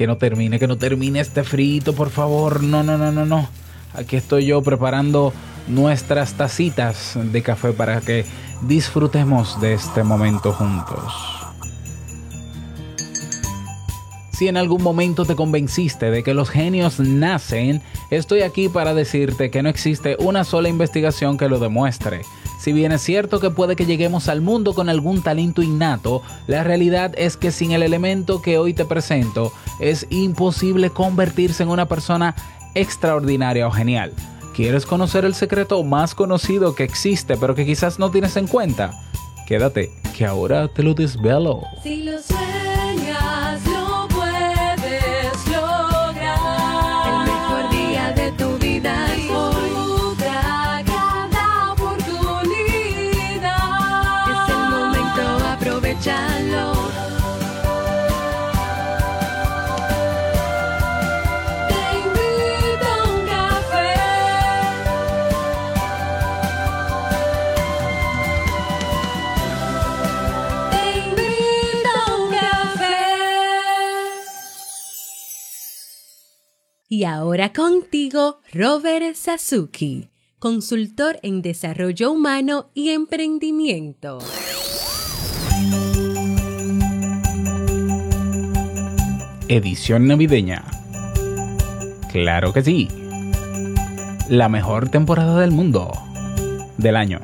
[0.00, 2.62] que no termine, que no termine este frito, por favor.
[2.62, 3.46] No, no, no, no, no.
[3.92, 5.30] Aquí estoy yo preparando
[5.68, 8.24] nuestras tacitas de café para que
[8.62, 11.12] disfrutemos de este momento juntos.
[14.32, 19.50] Si en algún momento te convenciste de que los genios nacen, estoy aquí para decirte
[19.50, 22.22] que no existe una sola investigación que lo demuestre.
[22.60, 26.62] Si bien es cierto que puede que lleguemos al mundo con algún talento innato, la
[26.62, 31.86] realidad es que sin el elemento que hoy te presento, es imposible convertirse en una
[31.86, 32.34] persona
[32.74, 34.12] extraordinaria o genial.
[34.54, 38.92] ¿Quieres conocer el secreto más conocido que existe pero que quizás no tienes en cuenta?
[39.46, 41.62] Quédate, que ahora te lo desvelo.
[41.82, 43.39] Si lo sueñas,
[77.00, 84.18] Y ahora contigo, Robert Sasuki, consultor en desarrollo humano y emprendimiento.
[89.48, 90.62] Edición navideña.
[92.12, 92.88] Claro que sí.
[94.28, 95.90] La mejor temporada del mundo.
[96.76, 97.20] Del año.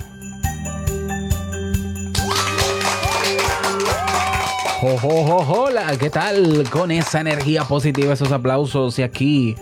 [4.83, 6.65] Hola, ¿qué tal?
[6.71, 9.57] Con esa energía positiva, esos aplausos y aquí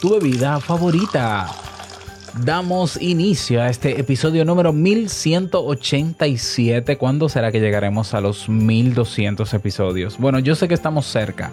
[0.00, 1.48] tu bebida favorita.
[2.44, 6.98] Damos inicio a este episodio número 1187.
[6.98, 10.18] ¿Cuándo será que llegaremos a los 1200 episodios?
[10.18, 11.50] Bueno, yo sé que estamos cerca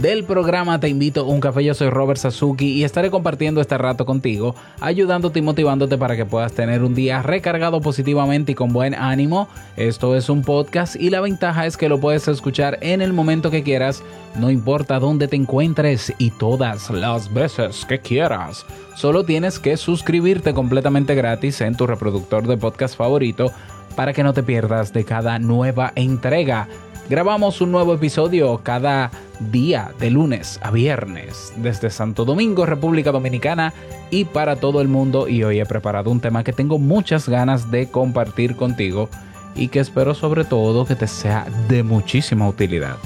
[0.00, 1.64] del programa Te invito a un café.
[1.64, 6.24] Yo soy Robert Sasuki y estaré compartiendo este rato contigo, ayudándote y motivándote para que
[6.24, 9.48] puedas tener un día recargado positivamente y con buen ánimo.
[9.76, 13.50] Esto es un podcast y la ventaja es que lo puedes escuchar en el momento
[13.50, 14.02] que quieras,
[14.36, 18.66] no importa dónde te encuentres y todas las veces que quieras.
[18.94, 23.50] Solo tienes que suscribirte completamente gratis en tu reproductor de podcast favorito
[23.96, 26.68] para que no te pierdas de cada nueva entrega.
[27.08, 29.10] Grabamos un nuevo episodio cada
[29.40, 33.72] día de lunes a viernes desde Santo Domingo, República Dominicana
[34.10, 37.70] y para todo el mundo y hoy he preparado un tema que tengo muchas ganas
[37.70, 39.08] de compartir contigo
[39.54, 42.98] y que espero sobre todo que te sea de muchísima utilidad.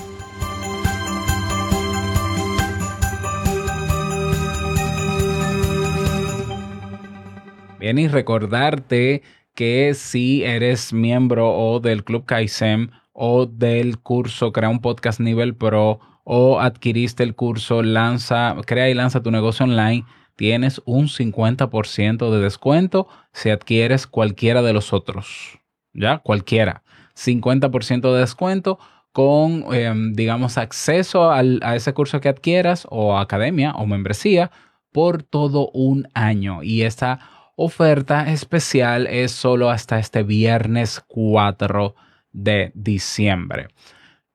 [7.79, 9.23] Bien, y recordarte
[9.55, 12.91] que si eres miembro o del Club Kaizen
[13.25, 18.95] o del curso Crea un Podcast Nivel Pro o adquiriste el curso Lanza, Crea y
[18.95, 25.61] Lanza tu negocio online, tienes un 50% de descuento si adquieres cualquiera de los otros.
[25.93, 26.19] ¿Ya?
[26.19, 26.83] Cualquiera.
[27.15, 28.81] 50% de descuento
[29.13, 34.51] con, eh, digamos, acceso al, a ese curso que adquieras o academia o membresía
[34.91, 36.65] por todo un año.
[36.65, 37.21] Y esta
[37.55, 41.95] oferta especial es solo hasta este viernes 4
[42.33, 43.69] de diciembre.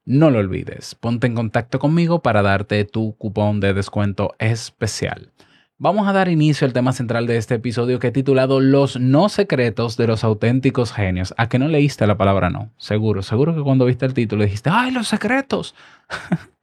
[0.06, 5.34] No lo olvides, ponte en contacto conmigo para darte tu cupón de descuento especial.
[5.80, 9.30] Vamos a dar inicio al tema central de este episodio que he titulado Los no
[9.30, 11.36] secretos de los auténticos genios.
[11.38, 12.72] ¿A que no leíste la palabra no?
[12.78, 15.76] Seguro, seguro que cuando viste el título dijiste, ¡ay, los secretos!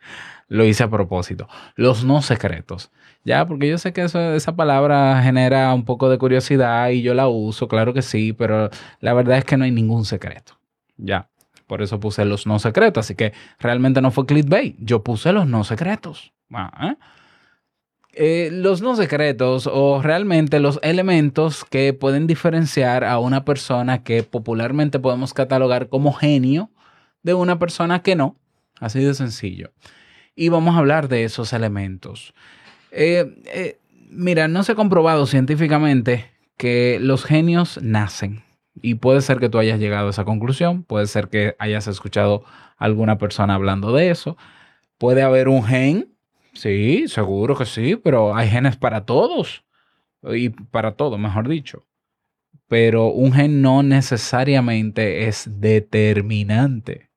[0.49, 1.49] Lo hice a propósito.
[1.77, 2.91] Los no secretos.
[3.25, 7.29] Ya, porque yo sé que esa palabra genera un poco de curiosidad y yo la
[7.29, 8.69] uso, claro que sí, pero
[9.01, 10.59] la verdad es que no hay ningún secreto.
[10.97, 11.29] Ya,
[11.67, 13.07] por eso puse los no secretos.
[13.07, 14.77] Así que realmente no fue clickbait.
[14.79, 16.33] Yo puse los no secretos.
[16.53, 16.97] Ah, ¿eh?
[18.17, 24.23] Eh, los no secretos o realmente los elementos que pueden diferenciar a una persona que
[24.23, 26.71] popularmente podemos catalogar como genio
[27.25, 28.37] de una persona que no.
[28.79, 29.73] Así de sencillo.
[30.37, 32.35] Y vamos a hablar de esos elementos.
[32.93, 33.79] Eh,
[34.11, 38.45] mira, no se ha comprobado científicamente que los genios nacen.
[38.83, 42.45] Y puede ser que tú hayas llegado a esa conclusión, puede ser que hayas escuchado
[42.77, 44.37] a alguna persona hablando de eso.
[44.99, 46.15] Puede haber un gen,
[46.55, 49.65] sí, seguro que sí, pero hay genes para todos.
[50.25, 51.87] Y para todo, mejor dicho.
[52.69, 57.11] Pero un gen no necesariamente es determinante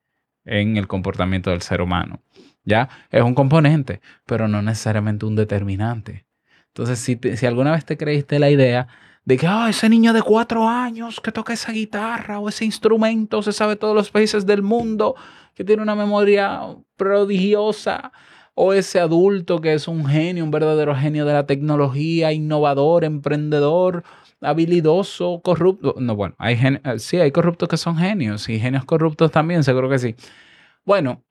[0.45, 2.21] en el comportamiento del ser humano.
[2.63, 2.89] ¿Ya?
[3.11, 6.25] Es un componente, pero no necesariamente un determinante.
[6.67, 8.87] Entonces, si, te- si alguna vez te creíste la idea
[9.27, 13.41] de que "Ah, ese niño de cuatro años que toca esa guitarra o ese instrumento
[13.43, 15.15] se sabe todos los países del mundo,
[15.53, 16.61] que tiene una memoria
[16.95, 18.13] prodigiosa,
[18.55, 24.03] o ese adulto que es un genio, un verdadero genio de la tecnología, innovador, emprendedor,
[24.39, 25.95] habilidoso, corrupto.
[25.99, 29.89] No, bueno, hay eh, sí, hay corruptos que son genios y genios corruptos también, seguro
[29.89, 30.15] que sí.
[30.85, 31.21] Bueno,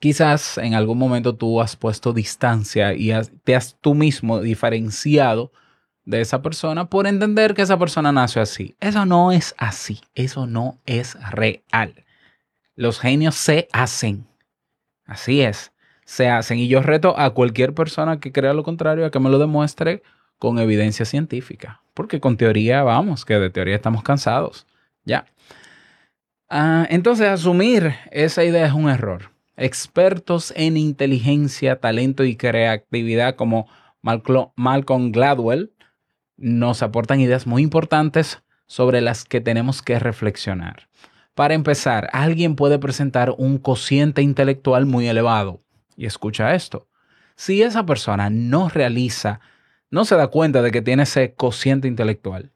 [0.00, 3.10] quizás en algún momento tú has puesto distancia y
[3.44, 5.50] te has tú mismo diferenciado
[6.06, 8.76] de esa persona por entender que esa persona nació así.
[8.80, 12.04] Eso no es así, eso no es real.
[12.74, 14.26] Los genios se hacen.
[15.04, 15.72] Así es,
[16.04, 16.58] se hacen.
[16.58, 20.02] Y yo reto a cualquier persona que crea lo contrario a que me lo demuestre
[20.38, 21.82] con evidencia científica.
[21.92, 24.66] Porque con teoría, vamos, que de teoría estamos cansados.
[25.04, 25.26] Ya.
[26.48, 29.32] Ah, entonces, asumir esa idea es un error.
[29.56, 33.66] Expertos en inteligencia, talento y creatividad como
[34.02, 35.72] Malcolm Gladwell
[36.36, 40.88] nos aportan ideas muy importantes sobre las que tenemos que reflexionar.
[41.34, 45.62] Para empezar, alguien puede presentar un cociente intelectual muy elevado.
[45.96, 46.88] Y escucha esto.
[47.36, 49.40] Si esa persona no realiza,
[49.90, 52.52] no se da cuenta de que tiene ese cociente intelectual,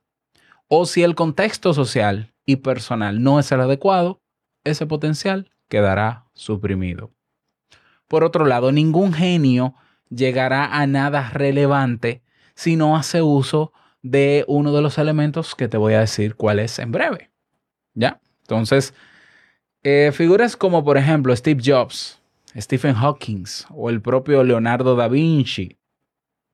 [0.68, 4.20] o si el contexto social y personal no es el adecuado,
[4.64, 7.10] ese potencial quedará suprimido.
[8.08, 9.74] Por otro lado, ningún genio
[10.08, 12.22] llegará a nada relevante
[12.60, 13.72] si no hace uso
[14.02, 17.30] de uno de los elementos que te voy a decir cuál es en breve.
[17.94, 18.20] ¿Ya?
[18.42, 18.92] Entonces,
[19.82, 22.20] eh, figuras como por ejemplo Steve Jobs,
[22.54, 25.78] Stephen Hawking o el propio Leonardo da Vinci,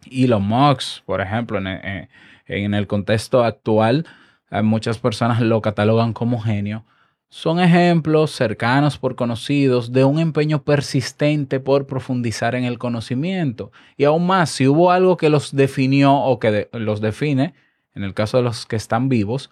[0.08, 2.08] Elon Musk, por ejemplo, en,
[2.46, 4.06] en el contexto actual,
[4.52, 6.84] eh, muchas personas lo catalogan como genio.
[7.28, 13.72] Son ejemplos cercanos por conocidos de un empeño persistente por profundizar en el conocimiento.
[13.96, 17.54] Y aún más, si hubo algo que los definió o que los define,
[17.94, 19.50] en el caso de los que están vivos,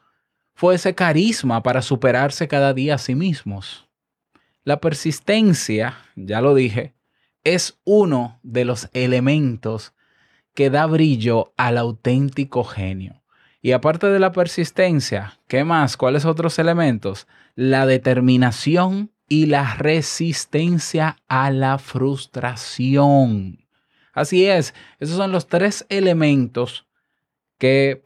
[0.54, 3.88] fue ese carisma para superarse cada día a sí mismos.
[4.62, 6.94] La persistencia, ya lo dije,
[7.42, 9.94] es uno de los elementos
[10.54, 13.23] que da brillo al auténtico genio.
[13.64, 15.96] Y aparte de la persistencia, ¿qué más?
[15.96, 17.26] ¿Cuáles otros elementos?
[17.54, 23.64] La determinación y la resistencia a la frustración.
[24.12, 26.86] Así es, esos son los tres elementos
[27.56, 28.02] que,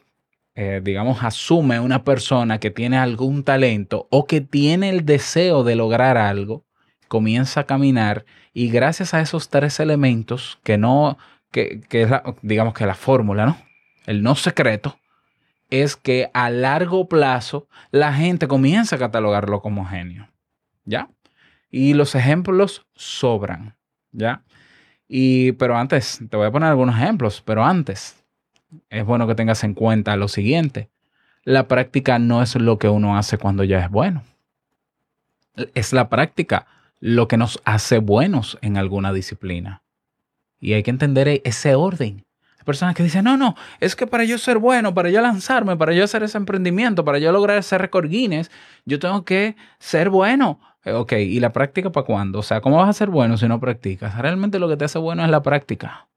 [0.55, 5.75] eh, digamos, asume una persona que tiene algún talento o que tiene el deseo de
[5.75, 6.67] lograr algo,
[7.09, 8.25] comienza a caminar
[8.55, 11.19] y gracias a esos tres elementos, que no,
[11.51, 12.11] que, que es
[12.43, 13.59] digamos que la fórmula, ¿no?
[14.07, 15.01] El no secreto,
[15.71, 20.29] es que a largo plazo la gente comienza a catalogarlo como genio,
[20.85, 21.11] ¿ya?
[21.71, 23.77] Y los ejemplos sobran,
[24.13, 24.43] ¿ya?
[25.09, 28.23] Y, pero antes, te voy a poner algunos ejemplos, pero antes,
[28.91, 30.91] es bueno que tengas en cuenta lo siguiente.
[31.45, 34.23] La práctica no es lo que uno hace cuando ya es bueno.
[35.75, 36.67] Es la práctica
[37.01, 39.83] lo que nos hace buenos en alguna disciplina.
[40.61, 42.27] Y hay que entender ese orden.
[42.59, 45.77] Hay personas que dicen, no, no, es que para yo ser bueno, para yo lanzarme,
[45.77, 48.51] para yo hacer ese emprendimiento, para yo lograr ese récord Guinness,
[48.85, 50.61] yo tengo que ser bueno.
[50.85, 52.41] Eh, Ok, ¿y la práctica para cuándo?
[52.41, 54.17] O sea, ¿cómo vas a ser bueno si no practicas?
[54.19, 56.09] Realmente lo que te hace bueno es la práctica.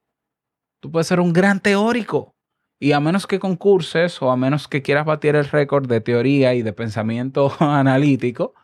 [0.79, 2.35] Tú puedes ser un gran teórico
[2.79, 6.55] y a menos que concurses o a menos que quieras batir el récord de teoría
[6.55, 8.55] y de pensamiento analítico,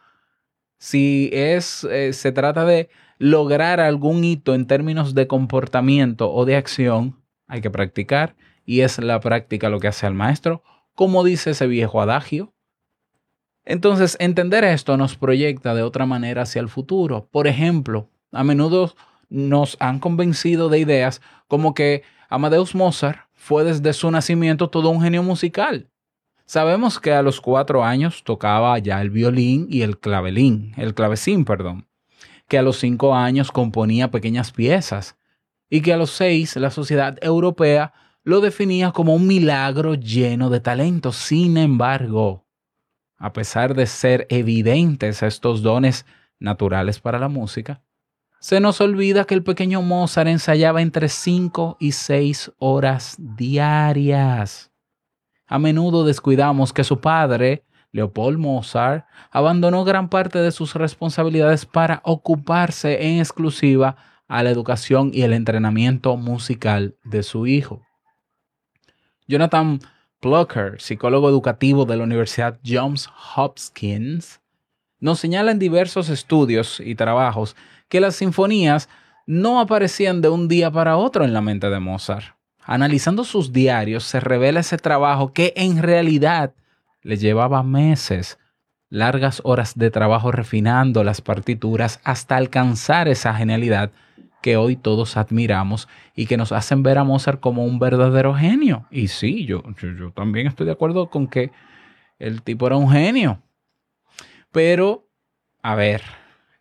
[0.79, 2.89] si es, eh, se trata de
[3.19, 8.36] lograr algún hito en términos de comportamiento o de acción, hay que practicar
[8.66, 10.63] y es la práctica lo que hace al maestro,
[10.94, 12.54] como dice ese viejo adagio.
[13.66, 17.27] Entonces, entender esto nos proyecta de otra manera hacia el futuro.
[17.32, 18.94] Por ejemplo, a menudo
[19.30, 25.01] nos han convencido de ideas como que Amadeus Mozart fue desde su nacimiento todo un
[25.01, 25.89] genio musical.
[26.46, 31.44] Sabemos que a los cuatro años tocaba ya el violín y el clavelín, el clavecín,
[31.44, 31.88] perdón,
[32.48, 35.18] que a los cinco años componía pequeñas piezas
[35.69, 37.93] y que a los seis la sociedad europea
[38.24, 41.12] lo definía como un milagro lleno de talento.
[41.12, 42.45] Sin embargo,
[43.17, 46.05] a pesar de ser evidentes estos dones
[46.39, 47.81] naturales para la música,
[48.39, 54.71] se nos olvida que el pequeño Mozart ensayaba entre 5 y 6 horas diarias.
[55.47, 62.01] A menudo descuidamos que su padre, Leopold Mozart, abandonó gran parte de sus responsabilidades para
[62.03, 63.95] ocuparse en exclusiva
[64.27, 67.81] a la educación y el entrenamiento musical de su hijo.
[69.27, 69.79] Jonathan
[70.19, 74.39] Plucker, psicólogo educativo de la Universidad Johns Hopkins,
[75.00, 77.55] nos señala en diversos estudios y trabajos
[77.88, 78.89] que las sinfonías
[79.27, 82.36] no aparecían de un día para otro en la mente de Mozart.
[82.63, 86.53] Analizando sus diarios se revela ese trabajo que en realidad
[87.01, 88.39] le llevaba meses,
[88.89, 93.91] largas horas de trabajo refinando las partituras hasta alcanzar esa genialidad
[94.41, 98.86] que hoy todos admiramos y que nos hacen ver a Mozart como un verdadero genio.
[98.91, 101.51] Y sí, yo, yo, también estoy de acuerdo con que
[102.20, 103.41] el tipo era un genio.
[104.51, 105.10] Pero,
[105.62, 106.01] a ver,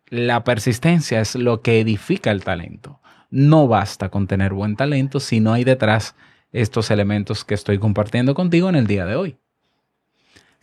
[0.09, 3.01] la persistencia es lo que edifica el talento.
[3.31, 6.17] No basta con tener buen talento si no hay detrás
[6.53, 9.37] estos elementos que estoy compartiendo contigo en el día de hoy.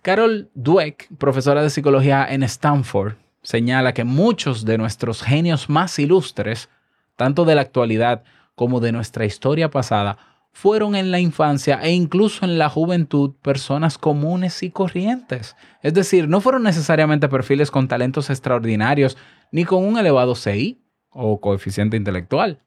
[0.04, 6.70] Carol Dweck, profesora de psicología en Stanford, señala que muchos de nuestros genios más ilustres,
[7.16, 10.18] tanto de la actualidad como de nuestra historia pasada,
[10.52, 15.56] fueron en la infancia e incluso en la juventud personas comunes y corrientes.
[15.82, 19.18] Es decir, no fueron necesariamente perfiles con talentos extraordinarios
[19.54, 20.82] ni con un elevado CI
[21.12, 22.60] o coeficiente intelectual.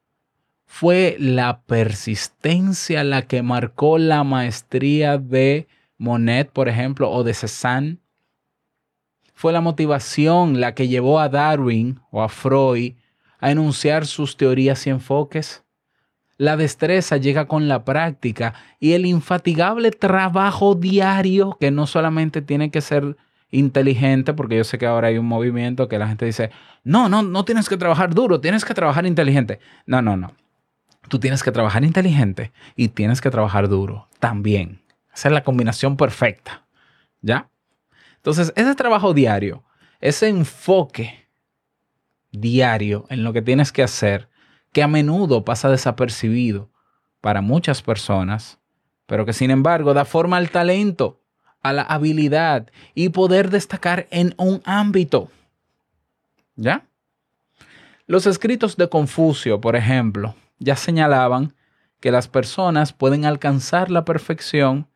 [0.65, 7.99] Fue la persistencia la que marcó la maestría de Monet, por ejemplo, o de Cézanne.
[9.35, 12.95] Fue la motivación la que llevó a Darwin o a Freud
[13.39, 15.63] a enunciar sus teorías y enfoques.
[16.39, 22.71] La destreza llega con la práctica y el infatigable trabajo diario, que no solamente tiene
[22.71, 23.17] que ser
[23.51, 26.51] inteligente, porque yo sé que ahora hay un movimiento que la gente dice,
[26.85, 29.61] no, no, no tienes que trabajar duro, tienes que trabajar inteligente.
[29.87, 30.33] No, no, no.
[31.09, 34.81] Tú tienes que trabajar inteligente y tienes que trabajar duro también.
[35.17, 36.67] Esa es la combinación perfecta.
[37.23, 37.49] ¿Ya?
[38.17, 39.65] Entonces, ese trabajo diario,
[39.99, 41.27] ese enfoque
[42.33, 44.29] diario en lo que tienes que hacer,
[44.73, 46.71] que a menudo pasa desapercibido
[47.23, 48.59] para muchas personas,
[49.07, 51.23] pero que sin embargo da forma al talento,
[51.63, 55.31] a la habilidad y poder destacar en un ámbito.
[56.57, 56.85] ¿Ya?
[58.07, 61.55] Los escritos de Confucio, por ejemplo, ya señalaban
[62.01, 64.89] que las personas pueden alcanzar la perfección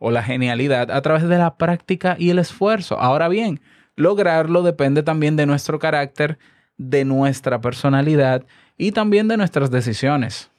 [0.00, 2.98] o la genialidad a través de la práctica y el esfuerzo.
[2.98, 3.60] Ahora bien,
[3.96, 6.38] lograrlo depende también de nuestro carácter,
[6.78, 8.44] de nuestra personalidad
[8.76, 10.50] y también de nuestras decisiones.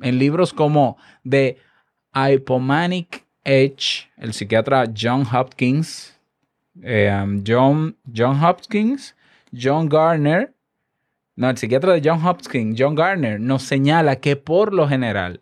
[0.00, 0.96] En libros como
[1.28, 1.58] The
[2.14, 6.16] Hypomanic Edge, el psiquiatra John Hopkins,
[6.80, 9.16] eh, um, John, John Hopkins,
[9.52, 10.54] John Garner,
[11.34, 15.40] no, el psiquiatra de John Hopkins, John Garner, nos señala que por lo general,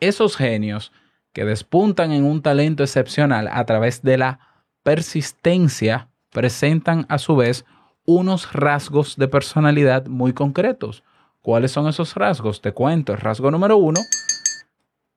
[0.00, 0.92] esos genios
[1.34, 4.38] que despuntan en un talento excepcional a través de la
[4.82, 7.66] persistencia presentan a su vez
[8.06, 11.02] unos rasgos de personalidad muy concretos.
[11.42, 12.62] ¿Cuáles son esos rasgos?
[12.62, 13.12] Te cuento.
[13.12, 14.00] El rasgo número uno,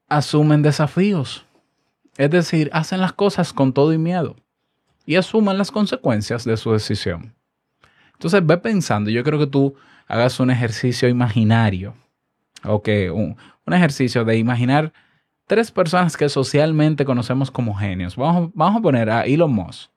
[0.09, 1.45] asumen desafíos.
[2.17, 4.35] Es decir, hacen las cosas con todo y miedo
[5.05, 7.35] y asuman las consecuencias de su decisión.
[8.13, 9.75] Entonces ve pensando, yo creo que tú
[10.07, 11.93] hagas un ejercicio imaginario,
[12.63, 14.91] o que un, un ejercicio de imaginar
[15.47, 18.15] tres personas que socialmente conocemos como genios.
[18.15, 19.89] Vamos, a poner a Elon Musk,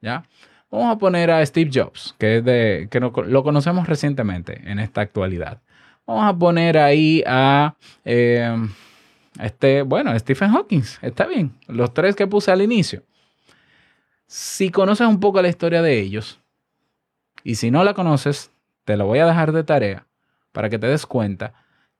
[0.00, 0.24] ¿ya?
[0.70, 4.80] Vamos a poner a Steve Jobs, que, es de, que no- lo conocemos recientemente en
[4.80, 5.62] esta actualidad.
[6.06, 8.54] Vamos a poner ahí a, eh,
[9.40, 10.82] este, bueno, Stephen Hawking.
[11.02, 11.52] Está bien.
[11.68, 13.02] Los tres que puse al inicio.
[14.26, 16.40] Si conoces un poco la historia de ellos,
[17.44, 18.50] y si no la conoces,
[18.84, 20.06] te lo voy a dejar de tarea
[20.50, 21.54] para que te des cuenta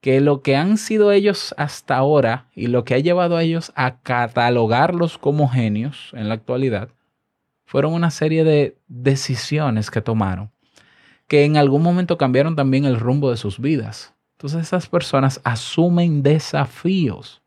[0.07, 3.73] que lo que han sido ellos hasta ahora y lo que ha llevado a ellos
[3.75, 6.91] a catalogarlos como genios en la actualidad
[7.65, 10.53] fueron una serie de decisiones que tomaron
[11.27, 14.15] que en algún momento cambiaron también el rumbo de sus vidas.
[14.37, 17.43] Entonces esas personas asumen desafíos.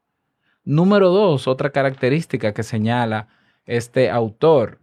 [0.66, 3.30] Número dos, otra característica que señala
[3.68, 4.80] este autor,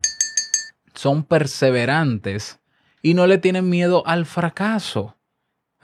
[0.94, 2.58] son perseverantes
[3.02, 5.18] y no le tienen miedo al fracaso.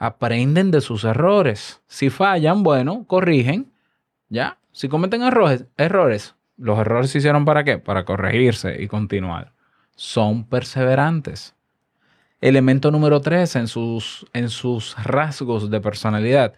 [0.03, 1.81] Aprenden de sus errores.
[1.87, 3.71] Si fallan, bueno, corrigen.
[4.27, 4.57] ¿Ya?
[4.73, 7.77] Si cometen errores, errores, los errores se hicieron para qué?
[7.77, 9.53] Para corregirse y continuar.
[9.95, 11.55] Son perseverantes.
[12.41, 16.53] Elemento número tres en sus, en sus rasgos de personalidad.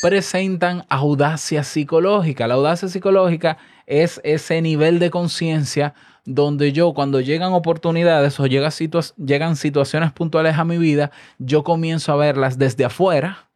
[0.00, 2.46] Presentan audacia psicológica.
[2.46, 5.94] La audacia psicológica es ese nivel de conciencia
[6.26, 11.64] donde yo cuando llegan oportunidades o llega situa- llegan situaciones puntuales a mi vida, yo
[11.64, 13.48] comienzo a verlas desde afuera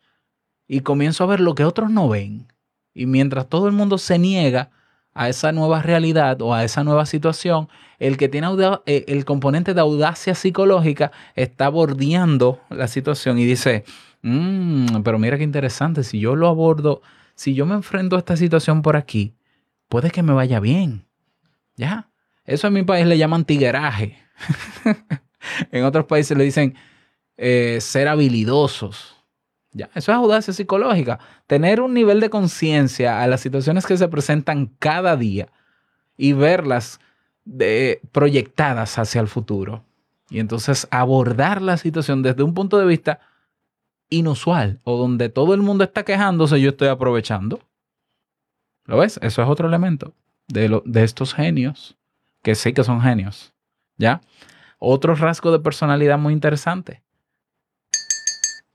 [0.67, 2.47] y comienzo a ver lo que otros no ven.
[2.95, 4.71] Y mientras todo el mundo se niega
[5.13, 8.49] a esa nueva realidad o a esa nueva situación, el que tiene
[8.87, 13.85] eh, el componente de audacia psicológica está bordeando la situación y dice,
[14.23, 17.03] "Mm, pero mira qué interesante, si yo lo abordo,
[17.35, 19.35] si yo me enfrento a esta situación por aquí,
[19.93, 21.05] puede que me vaya bien.
[21.77, 22.09] ¿Ya?
[22.47, 24.17] Eso en mi país le llaman tigueraje.
[25.71, 26.75] en otros países le dicen
[27.37, 29.15] eh, ser habilidosos.
[29.73, 31.19] Ya, eso es audacia psicológica.
[31.47, 35.49] Tener un nivel de conciencia a las situaciones que se presentan cada día
[36.17, 36.99] y verlas
[37.45, 39.85] de- proyectadas hacia el futuro.
[40.31, 43.21] Y entonces abordar la situación desde un punto de vista
[44.09, 47.61] inusual o donde todo el mundo está quejándose, yo estoy aprovechando.
[48.87, 49.19] ¿Lo ves?
[49.23, 50.15] Eso es otro elemento
[50.49, 51.97] de, lo- de estos genios,
[52.43, 53.53] que sí que son genios.
[53.97, 54.21] ¿Ya?
[54.79, 57.03] Otro rasgo de personalidad muy interesante.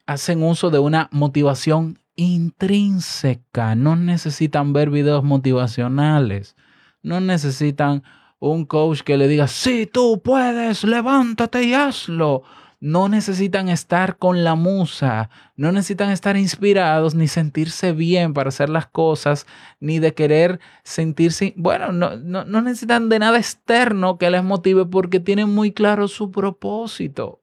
[0.06, 3.76] Hacen uso de una motivación intrínseca.
[3.76, 6.56] No necesitan ver videos motivacionales.
[7.04, 8.04] No necesitan
[8.40, 12.44] un coach que le diga, sí, tú puedes, levántate y hazlo.
[12.80, 18.70] No necesitan estar con la musa, no necesitan estar inspirados ni sentirse bien para hacer
[18.70, 19.48] las cosas,
[19.80, 24.86] ni de querer sentirse, bueno, no, no, no necesitan de nada externo que les motive
[24.86, 27.42] porque tienen muy claro su propósito,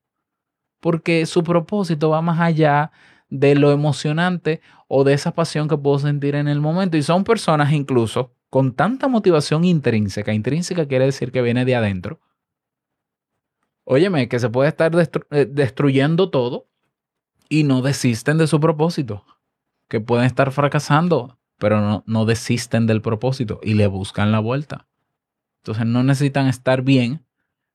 [0.81, 2.93] porque su propósito va más allá
[3.29, 6.97] de lo emocionante o de esa pasión que puedo sentir en el momento.
[6.97, 12.21] Y son personas incluso con tanta motivación intrínseca, intrínseca quiere decir que viene de adentro,
[13.85, 14.93] óyeme, que se puede estar
[15.31, 16.69] eh, destruyendo todo
[17.49, 19.25] y no desisten de su propósito,
[19.89, 24.87] que pueden estar fracasando, pero no, no desisten del propósito y le buscan la vuelta.
[25.63, 27.25] Entonces no necesitan estar bien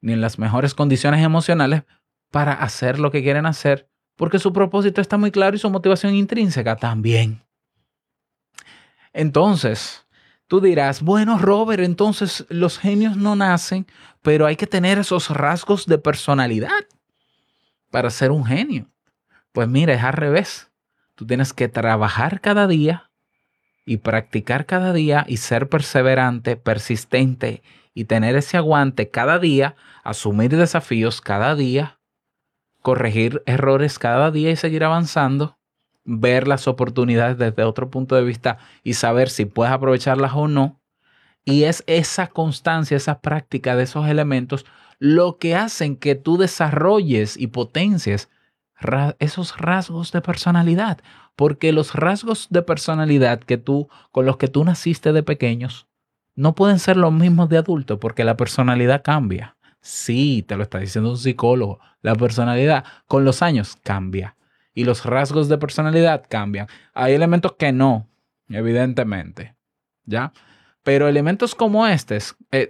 [0.01, 1.83] ni en las mejores condiciones emocionales
[2.31, 6.15] para hacer lo que quieren hacer, porque su propósito está muy claro y su motivación
[6.15, 7.43] intrínseca también.
[9.13, 10.05] Entonces,
[10.47, 13.87] tú dirás, bueno, Robert, entonces los genios no nacen,
[14.21, 16.85] pero hay que tener esos rasgos de personalidad
[17.89, 18.87] para ser un genio.
[19.51, 20.71] Pues mira, es al revés.
[21.15, 23.11] Tú tienes que trabajar cada día
[23.85, 30.55] y practicar cada día y ser perseverante, persistente y tener ese aguante cada día, asumir
[30.55, 31.99] desafíos cada día,
[32.81, 35.57] corregir errores cada día y seguir avanzando,
[36.05, 40.78] ver las oportunidades desde otro punto de vista y saber si puedes aprovecharlas o no.
[41.45, 44.65] Y es esa constancia, esa práctica de esos elementos
[44.99, 48.29] lo que hacen que tú desarrolles y potencies
[49.19, 50.99] esos rasgos de personalidad.
[51.35, 55.87] Porque los rasgos de personalidad que tú, con los que tú naciste de pequeños,
[56.35, 59.55] no pueden ser los mismos de adulto porque la personalidad cambia.
[59.81, 61.79] Sí, te lo está diciendo un psicólogo.
[62.01, 64.35] La personalidad con los años cambia
[64.73, 66.67] y los rasgos de personalidad cambian.
[66.93, 68.07] Hay elementos que no,
[68.49, 69.55] evidentemente,
[70.05, 70.33] ¿ya?
[70.89, 72.17] Pero elementos como este,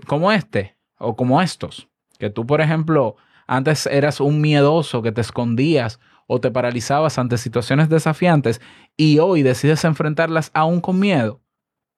[0.06, 3.16] como este o como estos, que tú, por ejemplo,
[3.48, 8.60] antes eras un miedoso que te escondías o te paralizabas ante situaciones desafiantes
[8.98, 11.40] y hoy decides enfrentarlas aún con miedo.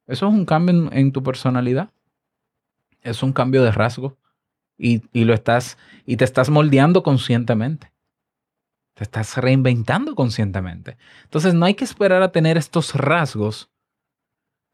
[0.05, 1.89] Eso es un cambio en, en tu personalidad.
[3.01, 4.19] Es un cambio de rasgo
[4.77, 7.91] y, y lo estás y te estás moldeando conscientemente.
[8.93, 10.99] Te estás reinventando conscientemente.
[11.23, 13.70] Entonces no hay que esperar a tener estos rasgos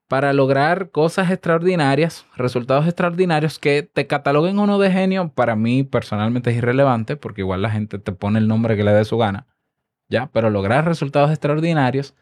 [0.07, 6.51] para lograr cosas extraordinarias, resultados extraordinarios que te cataloguen uno de genio, para mí personalmente
[6.51, 9.47] es irrelevante, porque igual la gente te pone el nombre que le dé su gana,
[10.09, 10.29] ¿ya?
[10.31, 12.15] Pero lograr resultados extraordinarios,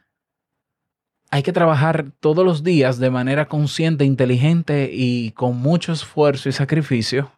[1.29, 6.53] hay que trabajar todos los días de manera consciente, inteligente y con mucho esfuerzo y
[6.53, 7.31] sacrificio.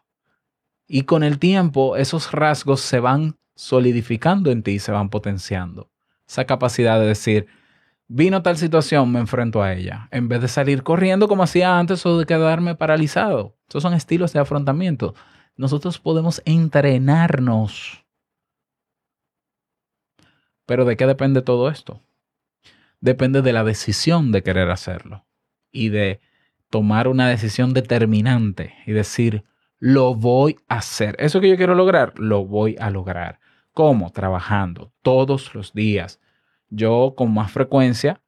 [0.86, 5.90] Y con el tiempo esos rasgos se van solidificando en ti, se van potenciando.
[6.26, 7.46] Esa capacidad de decir,
[8.08, 12.04] vino tal situación, me enfrento a ella, en vez de salir corriendo como hacía antes
[12.06, 13.56] o de quedarme paralizado.
[13.68, 15.14] Esos son estilos de afrontamiento.
[15.56, 18.04] Nosotros podemos entrenarnos.
[20.66, 22.02] Pero ¿de qué depende todo esto?
[23.00, 25.26] Depende de la decisión de querer hacerlo
[25.70, 26.20] y de
[26.70, 29.44] tomar una decisión determinante y decir,
[29.78, 31.16] lo voy a hacer.
[31.18, 33.38] Eso que yo quiero lograr, lo voy a lograr.
[33.72, 34.10] ¿Cómo?
[34.10, 36.20] Trabajando todos los días
[36.70, 38.20] yo con más frecuencia,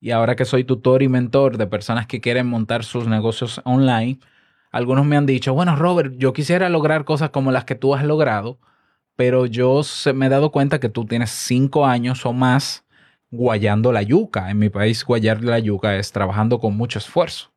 [0.00, 4.20] y ahora que soy tutor y mentor de personas que quieren montar sus negocios online,
[4.70, 8.04] algunos me han dicho, bueno, Robert, yo quisiera lograr cosas como las que tú has
[8.04, 8.58] logrado,
[9.16, 9.80] pero yo
[10.14, 12.84] me he dado cuenta que tú tienes cinco años o más
[13.30, 14.50] guayando la yuca.
[14.50, 17.52] En mi país, guayar la yuca es trabajando con mucho esfuerzo.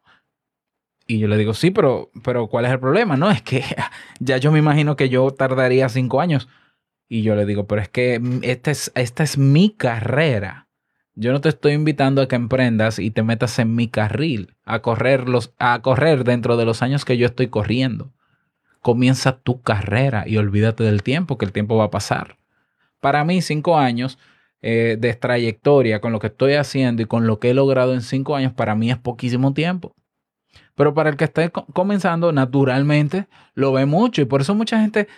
[1.08, 3.18] Y yo le digo, sí, pero, pero ¿cuál es el problema?
[3.18, 3.64] No, es que
[4.20, 6.48] ya yo me imagino que yo tardaría cinco años.
[7.10, 10.68] Y yo le digo, pero es que esta es, esta es mi carrera.
[11.16, 14.80] Yo no te estoy invitando a que emprendas y te metas en mi carril, a
[14.82, 18.14] correr, los, a correr dentro de los años que yo estoy corriendo.
[18.82, 22.38] Comienza tu carrera y olvídate del tiempo, que el tiempo va a pasar.
[23.02, 24.18] Para mí, cinco años
[24.62, 28.02] eh, de trayectoria con lo que estoy haciendo y con lo que he logrado en
[28.02, 29.96] cinco años, para mí es poquísimo tiempo.
[30.76, 34.80] Pero para el que esté co comenzando, naturalmente lo ve mucho y por eso mucha
[34.80, 35.10] gente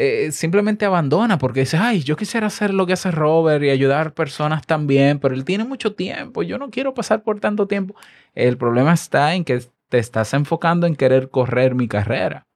[0.00, 4.14] eh, simplemente abandona porque dice, ay, yo quisiera hacer lo que hace Robert y ayudar
[4.14, 7.96] personas también, pero él tiene mucho tiempo, yo no quiero pasar por tanto tiempo.
[8.36, 12.46] El problema está en que te estás enfocando en querer correr mi carrera.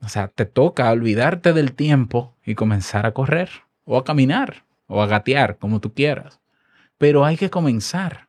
[0.00, 3.50] O sea, te toca olvidarte del tiempo y comenzar a correr
[3.84, 4.64] o a caminar.
[4.88, 6.40] o a gatear, como tú quieras.
[6.96, 8.27] Pero hay que comenzar.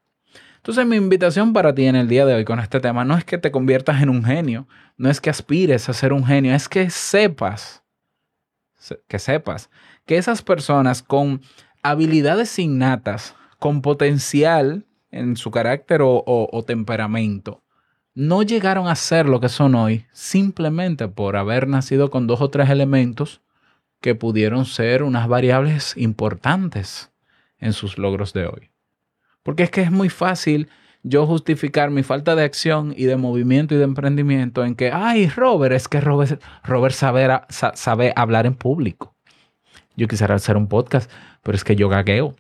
[0.60, 3.24] Entonces mi invitación para ti en el día de hoy con este tema no es
[3.24, 4.68] que te conviertas en un genio,
[4.98, 7.82] no es que aspires a ser un genio, es que sepas,
[8.78, 9.70] se- que sepas
[10.06, 11.42] que esas personas con
[11.82, 17.64] habilidades innatas, con potencial en su carácter o temperamento,
[18.14, 22.50] no llegaron a ser lo que son hoy simplemente por haber nacido con dos o
[22.50, 23.42] tres elementos
[24.02, 27.12] que pudieron ser unas variables importantes
[27.60, 28.70] en sus logros de hoy.
[29.50, 30.70] Porque es que es muy fácil
[31.02, 35.28] yo justificar mi falta de acción y de movimiento y de emprendimiento en que, ay,
[35.28, 39.16] Robert, es que Robert, Robert sabe, sa- sabe hablar en público.
[39.96, 41.10] Yo quisiera hacer un podcast,
[41.42, 42.36] pero es que yo gagueo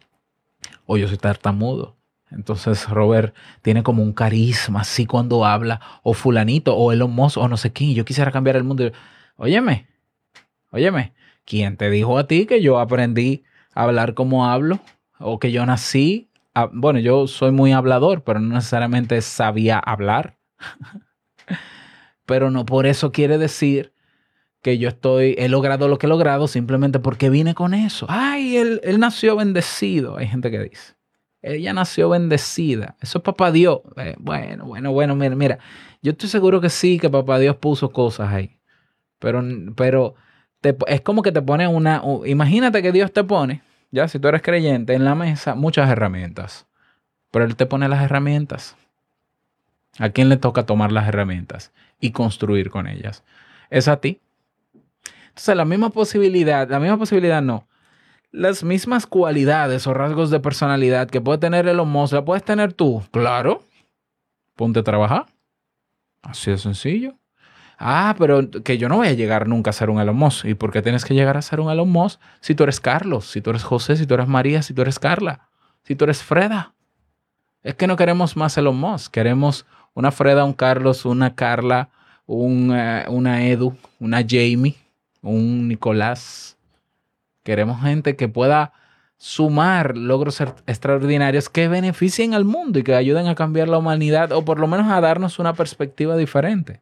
[0.85, 1.97] o yo soy tartamudo.
[2.29, 7.47] Entonces Robert tiene como un carisma así cuando habla, o fulanito, o Elon Musk, o
[7.47, 7.95] no sé quién.
[7.95, 8.91] Yo quisiera cambiar el mundo.
[9.35, 9.87] Óyeme,
[10.69, 14.77] óyeme, ¿quién te dijo a ti que yo aprendí a hablar como hablo?
[15.17, 16.28] O que yo nací,
[16.63, 20.37] a- bueno, yo soy muy hablador, pero no necesariamente sabía hablar.
[22.25, 23.93] pero no por eso quiere decir
[24.61, 28.05] que yo estoy, he logrado lo que he logrado simplemente porque vine con eso.
[28.09, 30.95] Ay, él, él nació bendecido, hay gente que dice.
[31.41, 32.97] Ella nació bendecida.
[32.99, 33.79] Eso es papá Dios.
[33.95, 35.59] Eh, bueno, bueno, bueno, mira, mira.
[36.01, 38.59] Yo estoy seguro que sí, que papá Dios puso cosas ahí.
[39.19, 39.41] Pero,
[39.75, 40.15] pero
[40.87, 42.03] es como que te pone una...
[42.25, 46.67] imagínate que Dios te pone, ya si tú eres creyente, en la mesa muchas herramientas.
[47.31, 48.75] Pero Él te pone las herramientas.
[49.97, 53.23] ¿A quién le toca tomar las herramientas y construir con ellas?
[53.69, 54.21] Es a ti.
[55.29, 57.67] Entonces, la misma posibilidad, la misma posibilidad no.
[58.31, 62.73] Las mismas cualidades o rasgos de personalidad que puede tener Elon Musk, la puedes tener
[62.73, 63.03] tú.
[63.11, 63.63] Claro.
[64.55, 65.25] Ponte a trabajar.
[66.21, 67.18] Así de sencillo.
[67.81, 70.45] Ah, pero que yo no voy a llegar nunca a ser un Elon Musk.
[70.45, 73.25] ¿Y por qué tienes que llegar a ser un Elon Musk si tú eres Carlos,
[73.31, 75.47] si tú eres José, si tú eres María, si tú eres Carla,
[75.83, 76.73] si tú eres Freda?
[77.63, 79.11] Es que no queremos más Elon Musk.
[79.13, 81.89] Queremos una Freda, un Carlos, una Carla,
[82.25, 84.75] un, eh, una Edu, una Jamie,
[85.21, 86.57] un Nicolás.
[87.43, 88.73] Queremos gente que pueda
[89.17, 94.31] sumar logros er- extraordinarios que beneficien al mundo y que ayuden a cambiar la humanidad
[94.33, 96.81] o por lo menos a darnos una perspectiva diferente.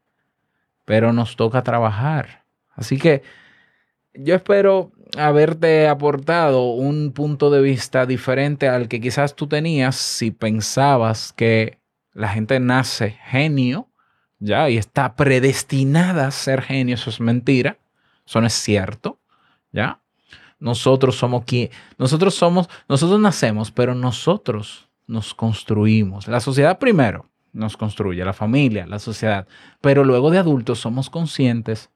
[0.88, 2.46] Pero nos toca trabajar.
[2.70, 3.22] Así que
[4.14, 10.32] yo espero haberte aportado un punto de vista diferente al que quizás tú tenías si
[10.32, 11.78] pensabas que
[12.14, 13.90] la gente nace genio,
[14.40, 16.96] ya, y está predestinada a ser genio.
[16.96, 17.78] Eso es mentira.
[18.26, 19.20] Eso no es cierto,
[19.74, 20.00] ya.
[20.58, 26.30] Nosotros somos quien, nosotros somos, nosotros nacemos, pero nosotros nos construimos.
[26.30, 29.48] La sociedad primero nos construye, la familia, la sociedad,
[29.82, 31.90] pero luego de adultos somos conscientes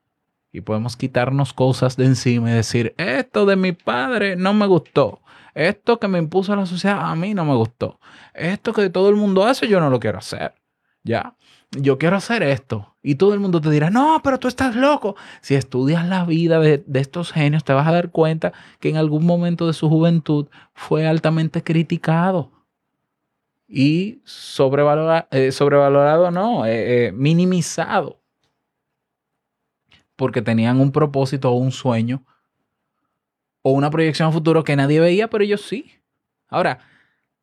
[0.52, 5.20] y podemos quitarnos cosas de encima y decir, esto de mi padre no me gustó,
[5.54, 8.00] esto que me impuso la sociedad a mí no me gustó,
[8.34, 10.54] esto que todo el mundo hace yo no lo quiero hacer,
[11.02, 11.36] ya.
[11.74, 12.96] Yo quiero hacer esto.
[13.02, 15.16] Y todo el mundo te dirá, no, pero tú estás loco.
[15.40, 18.98] Si estudias la vida de, de estos genios, te vas a dar cuenta que en
[18.98, 22.51] algún momento de su juventud fue altamente criticado.
[23.74, 24.20] Y
[25.30, 28.20] eh, sobrevalorado, no, eh, eh, minimizado.
[30.14, 32.22] Porque tenían un propósito o un sueño
[33.62, 35.90] o una proyección a futuro que nadie veía, pero ellos sí.
[36.48, 36.80] Ahora,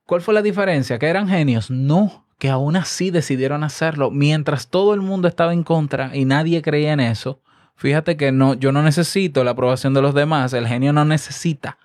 [0.06, 1.00] ¿cuál fue la diferencia?
[1.00, 1.72] ¿Que eran genios?
[1.72, 4.12] No, que aún así decidieron hacerlo.
[4.12, 7.42] Mientras todo el mundo estaba en contra y nadie creía en eso,
[7.76, 11.80] fíjate que no, yo no necesito la aprobación de los demás, el genio no necesita.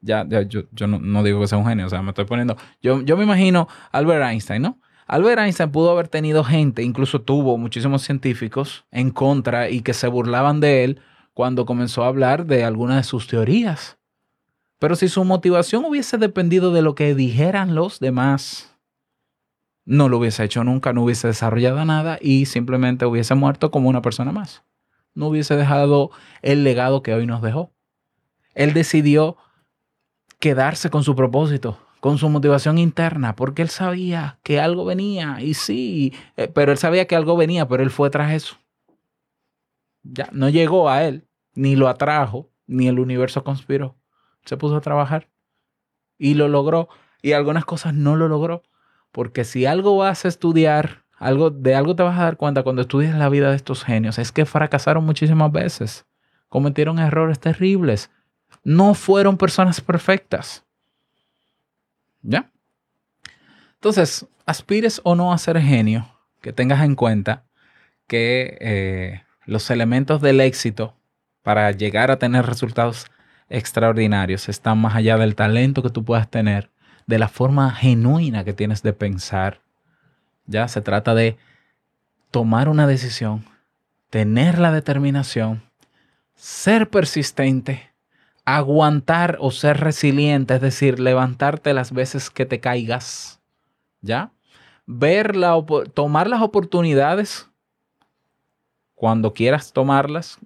[0.00, 2.24] Ya, ya yo, yo no, no digo que sea un genio, o sea, me estoy
[2.24, 2.56] poniendo.
[2.80, 4.78] Yo, yo me imagino Albert Einstein, ¿no?
[5.06, 10.06] Albert Einstein pudo haber tenido gente, incluso tuvo muchísimos científicos en contra y que se
[10.06, 11.00] burlaban de él
[11.34, 13.98] cuando comenzó a hablar de algunas de sus teorías.
[14.78, 18.78] Pero si su motivación hubiese dependido de lo que dijeran los demás,
[19.84, 24.02] no lo hubiese hecho nunca, no hubiese desarrollado nada y simplemente hubiese muerto como una
[24.02, 24.62] persona más.
[25.14, 26.10] No hubiese dejado
[26.40, 27.72] el legado que hoy nos dejó.
[28.54, 29.36] Él decidió
[30.40, 35.54] quedarse con su propósito, con su motivación interna, porque él sabía que algo venía y
[35.54, 38.56] sí, eh, pero él sabía que algo venía, pero él fue tras eso.
[40.02, 43.96] Ya, no llegó a él, ni lo atrajo, ni el universo conspiró.
[44.44, 45.28] Se puso a trabajar
[46.18, 46.88] y lo logró.
[47.22, 48.62] Y algunas cosas no lo logró.
[49.10, 52.82] Porque si algo vas a estudiar, algo, de algo te vas a dar cuenta cuando
[52.82, 56.06] estudias la vida de estos genios, es que fracasaron muchísimas veces.
[56.48, 58.10] Cometieron errores terribles.
[58.64, 60.64] No fueron personas perfectas.
[62.22, 62.50] ¿Ya?
[63.74, 66.06] Entonces, aspires o no a ser genio,
[66.40, 67.44] que tengas en cuenta
[68.06, 70.96] que eh, los elementos del éxito
[71.42, 73.06] para llegar a tener resultados
[73.48, 76.70] extraordinarios están más allá del talento que tú puedas tener,
[77.06, 79.60] de la forma genuina que tienes de pensar.
[80.46, 81.36] Ya se trata de
[82.30, 83.44] tomar una decisión,
[84.10, 85.62] tener la determinación,
[86.34, 87.89] ser persistente,
[88.56, 93.40] aguantar o ser resiliente, es decir, levantarte las veces que te caigas,
[94.00, 94.32] ¿ya?
[94.86, 95.54] Ver la,
[95.94, 97.48] tomar las oportunidades
[98.94, 100.38] cuando quieras tomarlas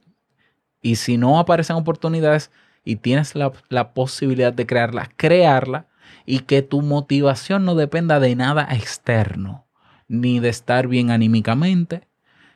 [0.83, 2.51] y si no aparecen oportunidades
[2.85, 5.87] y tienes la, la posibilidad de crearla, crearla
[6.27, 9.67] y que tu motivación no dependa de nada externo,
[10.09, 12.09] ni de estar bien anímicamente,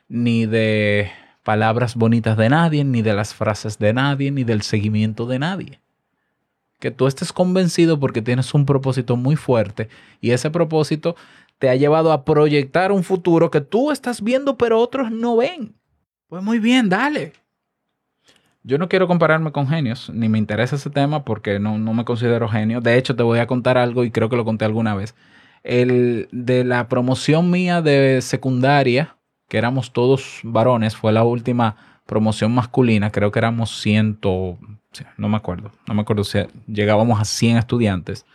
[0.07, 1.11] ni de
[1.43, 5.79] palabras bonitas de nadie, ni de las frases de nadie, ni del seguimiento de nadie.
[6.79, 9.89] Que tú estés convencido porque tienes un propósito muy fuerte
[10.21, 11.15] y ese propósito
[11.57, 15.75] te ha llevado a proyectar un futuro que tú estás viendo pero otros no ven.
[16.27, 17.33] Pues muy bien, dale.
[18.63, 22.05] Yo no quiero compararme con genios, ni me interesa ese tema porque no, no me
[22.05, 22.81] considero genio.
[22.81, 25.15] De hecho, te voy a contar algo y creo que lo conté alguna vez.
[25.63, 29.15] El de la promoción mía de secundaria,
[29.49, 34.57] que éramos todos varones, fue la última promoción masculina, creo que éramos ciento,
[35.17, 36.23] no me acuerdo, no me acuerdo
[36.67, 38.25] llegábamos a 100 estudiantes.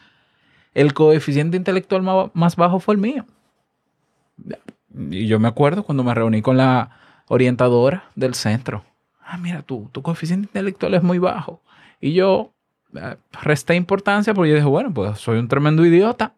[0.74, 2.02] El coeficiente intelectual
[2.34, 3.24] más bajo fue el mío.
[5.10, 6.90] Y yo me acuerdo cuando me reuní con la
[7.28, 8.84] orientadora del centro.
[9.24, 11.60] Ah, mira, tú, tu coeficiente intelectual es muy bajo.
[12.00, 12.52] Y yo
[12.94, 16.34] eh, resté importancia porque yo dije, bueno, pues soy un tremendo idiota.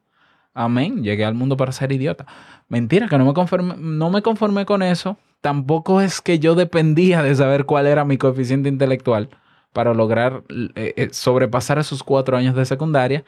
[0.57, 1.05] Amén.
[1.05, 2.25] Llegué al mundo para ser idiota.
[2.71, 5.19] Mentira, que no me conformé, no me conformé con eso.
[5.42, 9.29] Tampoco es que yo dependía de saber cuál era mi coeficiente intelectual
[9.75, 13.23] para lograr eh, eh, sobrepasar esos cuatro años de secundaria.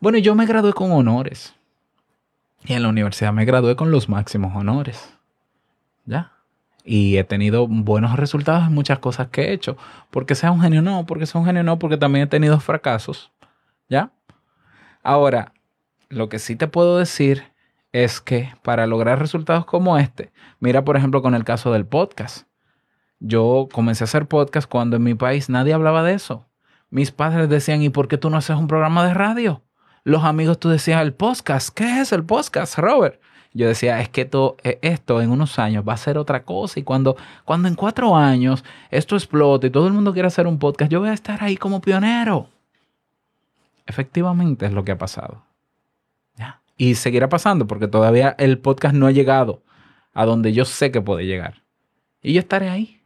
[0.00, 1.54] Bueno, yo me gradué con honores.
[2.64, 5.12] Y en la universidad me gradué con los máximos honores.
[6.06, 6.32] ¿Ya?
[6.82, 9.76] Y he tenido buenos resultados en muchas cosas que he hecho.
[10.10, 11.04] Porque sea un genio, no.
[11.04, 11.78] Porque sea un genio, no.
[11.78, 13.30] Porque también he tenido fracasos.
[13.90, 14.10] ¿Ya?
[15.02, 15.52] Ahora,
[16.10, 17.44] lo que sí te puedo decir
[17.92, 22.46] es que para lograr resultados como este, mira por ejemplo con el caso del podcast.
[23.20, 26.46] Yo comencé a hacer podcast cuando en mi país nadie hablaba de eso.
[26.90, 29.62] Mis padres decían, ¿y por qué tú no haces un programa de radio?
[30.02, 33.20] Los amigos tú decías, el podcast, ¿qué es el podcast, Robert?
[33.52, 36.82] Yo decía, es que esto, eh, en unos años va a ser otra cosa y
[36.82, 40.90] cuando, cuando en cuatro años esto explote y todo el mundo quiera hacer un podcast,
[40.90, 42.48] yo voy a estar ahí como pionero.
[43.86, 45.49] Efectivamente es lo que ha pasado.
[46.80, 49.62] Y seguirá pasando porque todavía el podcast no ha llegado
[50.14, 51.62] a donde yo sé que puede llegar.
[52.22, 53.02] Y yo estaré ahí.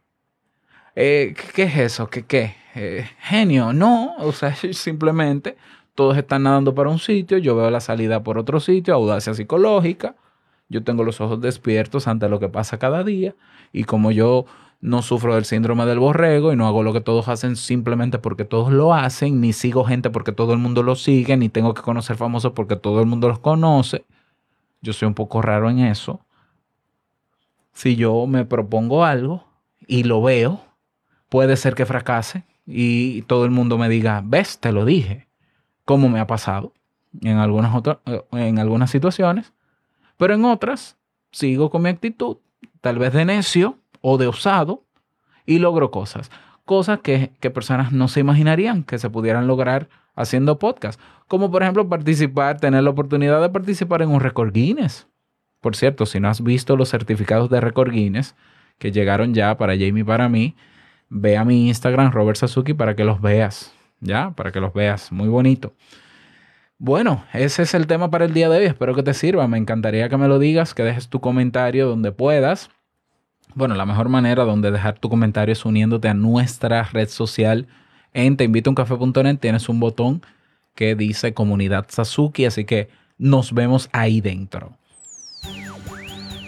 [0.95, 2.09] Eh, ¿qué, qué es eso?
[2.09, 2.55] ¿Qué qué?
[2.73, 4.15] Eh, genio, no.
[4.19, 5.57] O sea, simplemente
[5.93, 10.15] todos están nadando para un sitio, yo veo la salida por otro sitio, audacia psicológica.
[10.69, 13.35] Yo tengo los ojos despiertos ante lo que pasa cada día.
[13.73, 14.45] Y como yo
[14.85, 18.45] no sufro del síndrome del borrego y no hago lo que todos hacen simplemente porque
[18.45, 21.81] todos lo hacen, ni sigo gente porque todo el mundo lo sigue, ni tengo que
[21.81, 24.05] conocer famosos porque todo el mundo los conoce.
[24.81, 26.23] Yo soy un poco raro en eso.
[27.73, 29.43] Si yo me propongo algo
[29.87, 30.61] y lo veo,
[31.29, 35.27] puede ser que fracase y todo el mundo me diga, ves, te lo dije,
[35.83, 36.73] como me ha pasado
[37.23, 37.97] en algunas, otras,
[38.33, 39.51] en algunas situaciones,
[40.17, 40.95] pero en otras
[41.31, 42.37] sigo con mi actitud,
[42.81, 44.83] tal vez de necio o de osado,
[45.47, 46.29] y logro cosas.
[46.63, 50.99] Cosas que, que personas no se imaginarían que se pudieran lograr haciendo podcast.
[51.27, 55.07] Como por ejemplo participar, tener la oportunidad de participar en un récord Guinness.
[55.59, 58.35] Por cierto, si no has visto los certificados de récord Guinness
[58.77, 60.55] que llegaron ya para Jamie y para mí,
[61.09, 63.73] ve a mi Instagram, Robert Sasuki, para que los veas.
[64.01, 64.33] ¿Ya?
[64.35, 65.11] Para que los veas.
[65.11, 65.73] Muy bonito.
[66.77, 68.65] Bueno, ese es el tema para el día de hoy.
[68.65, 69.47] Espero que te sirva.
[69.47, 72.69] Me encantaría que me lo digas, que dejes tu comentario donde puedas.
[73.55, 77.67] Bueno, la mejor manera donde dejar tu comentario es uniéndote a nuestra red social
[78.13, 79.37] en teinvitouncafe.net.
[79.39, 80.21] Tienes un botón
[80.75, 84.73] que dice comunidad Sasuki, así que nos vemos ahí dentro.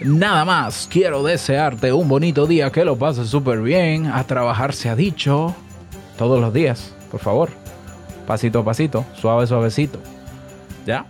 [0.04, 4.06] Nada más, quiero desearte un bonito día, que lo pases súper bien.
[4.06, 5.56] A trabajar se ha dicho
[6.18, 7.48] todos los días, por favor.
[8.26, 9.98] Pasito a pasito, suave, suavecito.
[10.84, 11.06] ¿Ya?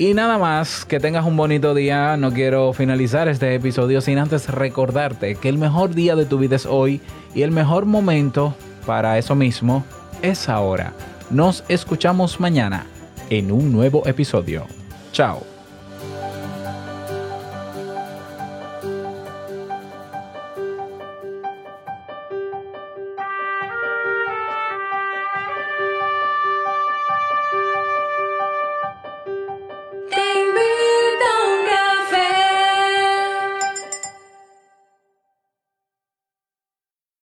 [0.00, 2.16] Y nada más, que tengas un bonito día.
[2.16, 6.56] No quiero finalizar este episodio sin antes recordarte que el mejor día de tu vida
[6.56, 7.02] es hoy
[7.34, 8.54] y el mejor momento
[8.86, 9.84] para eso mismo
[10.22, 10.94] es ahora.
[11.28, 12.86] Nos escuchamos mañana
[13.28, 14.64] en un nuevo episodio.
[15.12, 15.59] Chao.